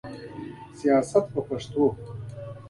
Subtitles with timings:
[0.77, 1.85] سیاست په پښتو.